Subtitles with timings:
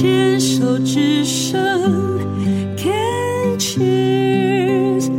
[0.00, 1.60] 牵手之声
[2.76, 5.10] ，Can cheers，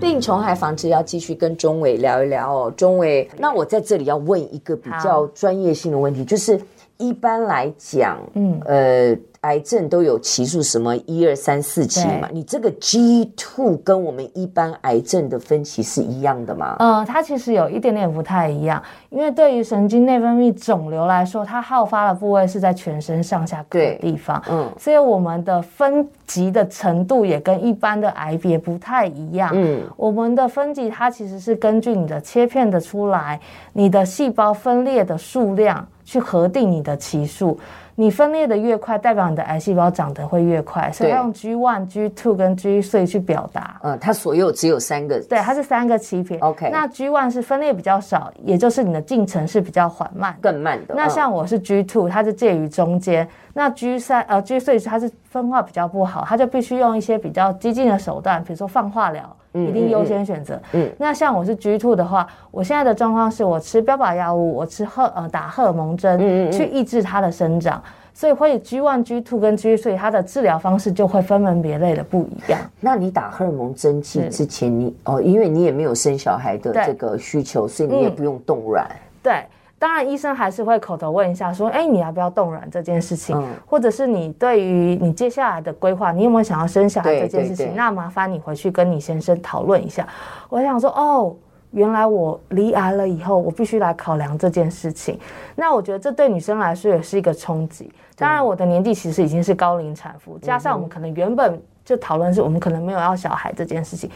[0.00, 6.58] 病虫害防治要继续跟钟伟聊一聊哦，钟伟，那我在这里要问一个比较专业性的问题，就是
[6.96, 9.14] 一般来讲，嗯，呃。
[9.44, 12.28] 癌症都有期数，什么一二三四期嘛？
[12.32, 16.76] 你这个 G two 跟我们一般癌症的分期是一样的吗？
[16.78, 33.38] 呃，它其实有一点点不太一样，因为对于神经内分泌肿瘤来说，它好发的部位是在全身上下各个地方，嗯，所以我们的分级的程度也跟一般的癌别不太一样，嗯，我们的分级它其实是根据你的切片的出来，
[33.74, 37.58] 你的细胞分裂的数量去核定你的期数。
[37.96, 43.78] 你分裂的越快，代表你的癌细胞长得会越快，所以它用 G one、G two 跟 G three 去表达。
[43.84, 46.40] 嗯，它所有只有三个，对，它是三个期片。
[46.40, 50.94] OK，那 G one 是分裂比较少，也就是你的进程是比较缓慢，更慢的。
[50.96, 53.28] 那像我是 G two，它是介于中间。
[53.52, 59.36] 那 G 三呃 G three 它是分化比较不好，它就必须用一些比较激进的手段，比如说放化疗。
[59.54, 60.60] 一定优先选择。
[60.72, 67.82] 嗯，那像我是 G two 的话，我现在的状况是我吃标靶药物，我吃荷呃打荷尔蒙针，去抑制它的生长，
[68.12, 72.60] 所以会 G one、G two 跟 G three 它的治疗方式就会分门别类的不一样。
[72.80, 78.84] 那你打荷尔蒙针剂之前你，你哦，因为你也没有生小孩的这个需求，所以你也不用冻卵。
[78.90, 79.44] 嗯，对。
[79.78, 83.36] 当然，医生还是会口头问一下，说：“哎，你要不要冻卵这件事情？
[83.36, 87.74] 嗯、或者是你对于你接下来的规划，你有没有想要生小孩这件事情？
[87.74, 90.06] 那麻烦你回去跟你先生讨论一下。”
[90.48, 91.36] 我想说：“哦，
[91.72, 95.18] 原来我离癌了以后，我必须来考量这件事情。
[95.54, 97.92] 那我觉得这对女生来说也是一个冲击。
[98.16, 104.08] 当然，我的年纪其实已经是高龄产妇，加上我们可能原本就讨论是我们可能没有要小孩这件事情。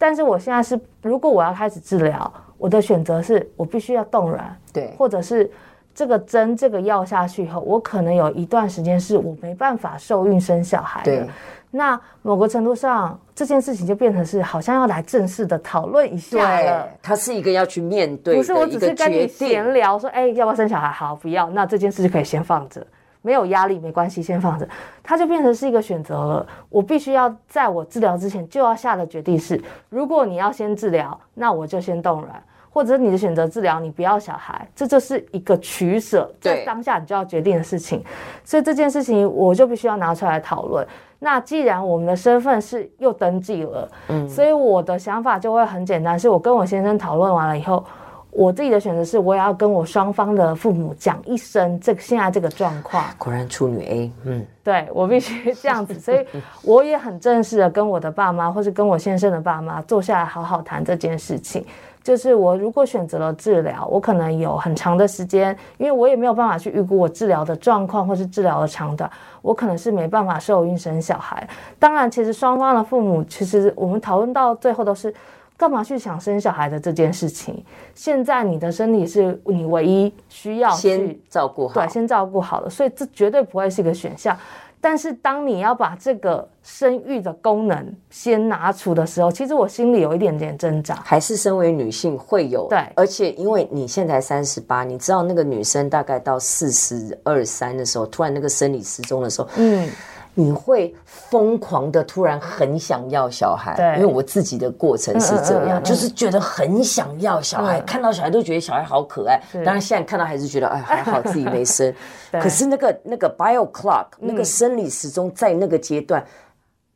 [0.00, 5.50] 但是我现在是，如果我要开始治疗。”我的选择是我必须要冻卵，对，或者是
[5.94, 11.26] 这个针这个药下去以后，我可能有一段时间是我没办法受孕生小孩的。
[11.70, 16.82] 那某个程度上，这件事情就变成是好像要来正式的讨论一下了。
[16.82, 20.90] 对，它是一个要去面对的，不是我只是跟你闲聊说，哎，要不要生小孩？
[20.90, 22.86] 好，不要，那这件事就可以先放着。
[23.22, 24.68] 没有压力，没关系，先放着。
[25.02, 26.46] 它就变成是一个选择了。
[26.68, 32.32] 我必须要在我治疗之前就要下的决定是：如果你要先治疗，那我就先冻卵；
[32.70, 38.02] 或者你的选择治疗，你不要小孩，这就是一个取舍，在当下你就要决定的事情。
[38.44, 40.86] 所以这件事情我就必须要拿出来讨论。
[41.18, 47.84] 那既然我们的身份是又登记了，嗯，所以我的想法就会很简单：是我跟我先生讨论完了以后。
[48.32, 53.04] 我自己的选择是，我也要跟我双方的父母讲一声这个现在这个状况。
[53.18, 56.24] 果然处女 A，嗯，对，我必须这样子，所以
[56.62, 61.64] 我也很正式的跟我的爸妈，或是跟我先生的爸妈坐下来好好谈这件事情。
[62.02, 69.10] 就是我如果选择了治疗，我可能有很长的时间，因为我也没有办法去预估我治疗的状况或是治疗的长短，
[69.42, 71.46] 我可能是没办法受孕生小孩。
[71.78, 75.12] 当然，其实双方的父母，其实我们讨论到最后都是。
[75.60, 77.62] 干嘛去想生小孩的这件事情？
[77.94, 84.34] 现在你的身体是你唯一需要先照顾好，对，先照顾好了，所以这绝对不会是一个选项。
[84.80, 90.94] 但是当你要把这个生育的功能先拿出的时候，其实我心里有一点点挣扎。
[91.04, 99.86] 还是身为女性会有对，而且因为你现在三十八，你知道那个女生大概到四十二三的时候，突然那个生理失踪的时候，嗯。
[100.34, 109.40] 你会疯狂的突然很想要小孩，对，因为我自己的过程是这样，就是觉得很想要小孩，看到小孩都觉得小孩好可爱。
[109.52, 111.92] 当然现在看到还是觉得哎还好自己没生。
[112.40, 116.24] 可是那个那个 bio clock 那个生理时钟在那个阶段，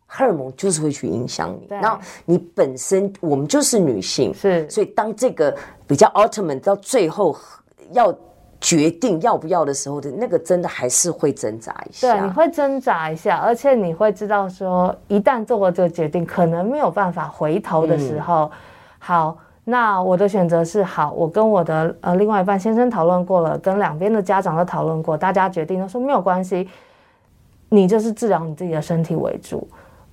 [0.06, 1.66] 荷尔蒙就是会去影响你。
[1.68, 5.54] 然后你本身我们就是女性，是，所以当这个
[5.86, 7.36] 比较 ultimate 到最后
[7.92, 8.16] 要。
[8.60, 12.12] 决定要不要的时候的那个，真的还是会挣扎一下。
[12.12, 18.50] 对，你会挣扎一下，而且你会知道说，一旦做过这个决定，可能没有办法回头的时候，嗯、
[18.98, 26.68] 好，那我的选择是好，我跟我的呃另外一半先生讨论过了，跟两边的家长都讨论过，大家决定都说没有关系，
[27.68, 29.66] 你就是治疗你自己的身体为主。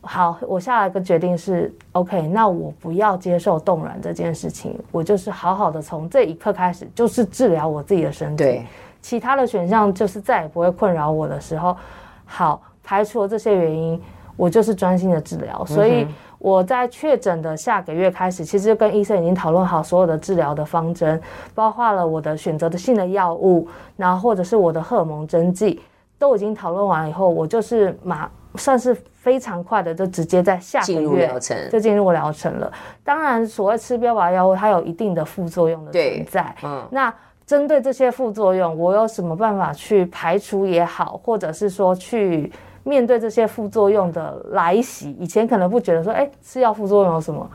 [0.03, 8.43] 好，我下一个决定是 OK，那我不要接受冻卵这件事情，我就是好好的从这一刻开始，就是治疗我自己的身体。
[8.43, 8.65] 对，
[8.99, 11.77] 其他的选项就是再也不会困扰我的时候，
[12.25, 14.01] 好，排除了这些原因，
[14.35, 15.63] 我就是专心的治疗。
[15.65, 16.07] 所以
[16.39, 21.21] 我在确诊的下个月开始，其实跟医生已经讨论好所有的治疗的方针，
[21.53, 25.79] 包括了我的选择的性的药物，然后或者是我的荷尔蒙针剂，
[26.17, 28.27] 都已经讨论完了以后，我就是马。
[28.55, 31.27] 算是非常快的，就直接在下个月
[31.71, 32.71] 就进入疗程了。
[33.03, 36.55] 当然，所谓吃标靶药物，它有一定的副作用的存在。
[36.63, 37.13] 嗯，那
[37.45, 42.51] 针对这些副作用，我有什么办法去排除也好，或者是说去
[42.83, 45.11] 面对这些副作用的来袭？
[45.19, 47.49] 以前可能不觉得说，哎，吃药副作用有什么？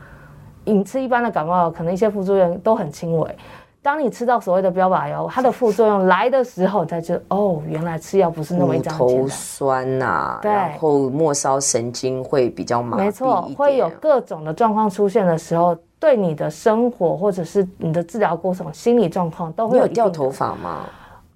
[0.65, 3.35] 你吃一般的感冒药，可能一些副作用都很轻微。
[3.81, 8.93] 当你吃到所谓的标靶药，它的副作用来的时候，才知道哦，原来吃药不是那么一张。
[8.97, 13.01] 头酸呐、啊，对，然后末梢神经会比较麻痹。
[13.01, 19.85] 没错，会有各种的状况出现的时候，对你的生活或者是你的治疗过程、心理状况都会有。
[19.85, 20.81] 有掉头发吗？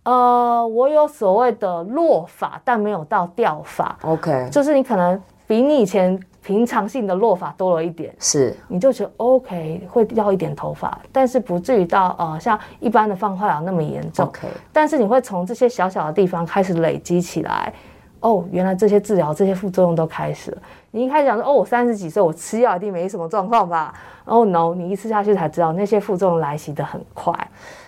[0.03, 3.97] 呃，我有所谓的落发，但没有到掉发。
[4.01, 6.19] OK，就是你可能比你以前。
[6.43, 8.55] 平常性的落发多了一点，是。
[8.67, 14.25] 你就觉得 OK 会掉一点头发，但是不至于到呃像一般的放化疗那么严重。
[14.25, 17.73] OK，但是你会从这些小小的地方开始累积起来，
[18.21, 20.61] 哦，原来这些治疗这些副作用都开始了。
[20.89, 23.93] 你一开始讲说哦，我三十几岁，我吃药一定没什么状况吧？
[24.25, 27.35] 哦、oh、no，你一吃下去才知道那些副作用来袭的很快。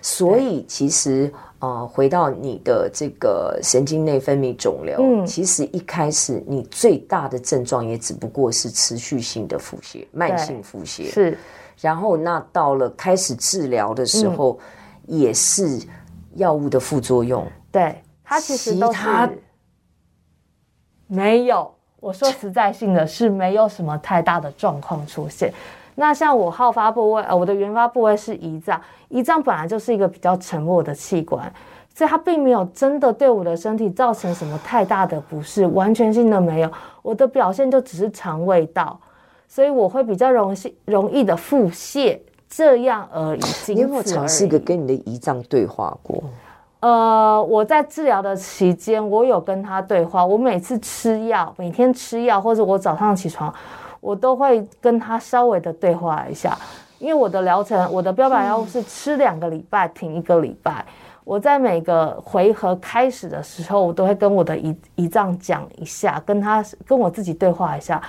[0.02, 1.32] 所以其实。
[1.60, 11.38] 呃，回到你的这个神经内分泌肿瘤，嗯，其实一开始你最大的症状也只不过是持续性的腹泻，慢性腹泻是。
[11.80, 14.60] 然后那到了开始治疗的时候，
[15.08, 15.80] 嗯、也是
[16.36, 17.48] 药物的副作用。
[17.72, 17.96] 对，
[18.26, 19.00] 它其实都是
[21.08, 21.72] 没有。
[22.00, 25.54] 我说实在性的是没有什么太大的状况出现。
[25.96, 31.50] 那像我好发部位，呃，我的原发部位是胰脏，胰脏本来就是一个比较沉默的器官，
[31.96, 36.72] 所以它并没有真的对我的身体造成什么太大的不适，完全性的没有。
[37.02, 39.00] 我的表现就只是肠胃道，
[39.48, 42.20] 所以我会比较容易容易的腹泻
[42.50, 43.42] 这样而已。
[43.68, 46.22] 你有没有尝试过跟你的胰脏对话过？
[46.84, 50.26] 呃，我在治疗的期间，我有跟他对话。
[50.26, 53.54] 我每次吃药，每天吃药，或者我早上起床。
[54.02, 56.58] 我都会跟他稍微的对话一下，
[57.00, 60.86] 因为我的疗程，我的标靶药物是吃两个礼拜，停一个礼拜。
[61.24, 68.02] 我在每个回合开始的时候，我都会跟我的胰胰脏讲一下，跟他跟我自己对话一下。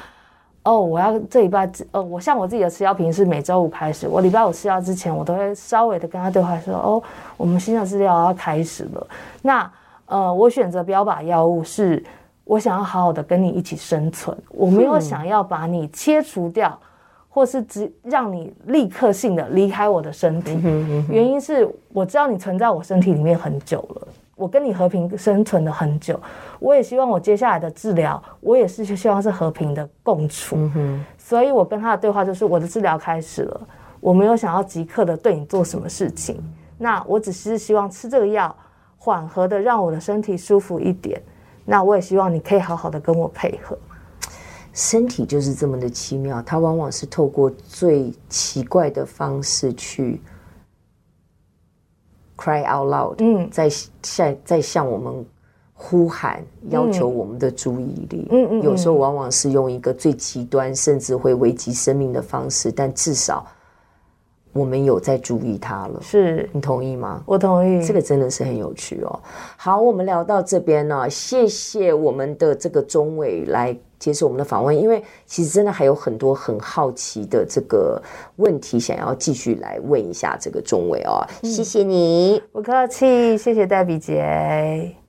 [0.64, 7.02] 哦，我要这礼拜，呃，我像我自己的吃药频是每周五开始，我礼拜五吃药之前，我都会稍微的跟他对话说，哦，
[7.36, 9.06] 我们新的治疗要开始了。
[9.42, 9.70] 那
[10.06, 12.02] 呃，我选择标靶药物是。
[12.46, 16.78] 我想要好好的跟你一起生存，我没有想要把你切除掉，
[17.30, 20.60] 或是只让你立刻性的离开我的身体。
[21.08, 26.20] 原因是我知道你存在我身体里面很久了，我跟你和平生存了很久，
[26.58, 30.58] 我也希望我接下来的治疗，我也是希望是和平的共处。
[31.16, 33.60] 所以我跟他的对话就是我的治疗开始了，
[34.00, 36.42] 我没有想要即刻的对你做什么事情，
[36.76, 38.54] 那我只是希望吃这个药，
[38.98, 41.22] 缓和的让我的身体舒服一点。
[41.64, 43.78] 那我也希望你可以好好的跟我配合。
[44.74, 50.20] 身体就是这么的奇妙，它往往是透过最奇怪的方式去
[52.36, 53.68] cry out loud，嗯，在
[54.02, 55.26] 向在向我们
[55.72, 58.28] 呼喊，要求我们的注意力。
[58.30, 63.46] 嗯嗯，有时候往往是用一个最极端，甚至会危及生命的方式，但至少。
[64.52, 67.20] 我们有在注意他了，是你同意吗？
[67.26, 69.20] 我同意，这个真的是很有趣哦。
[69.56, 77.98] 好，我们聊到这边呢，谢谢我们的这个中伟来接受我们的访问，因为其实真的还有很多很好奇的这个
[78.36, 81.24] 问题，想要继续来问一下这个中伟哦。
[81.42, 85.03] 谢谢你，不客气，谢谢戴比姐。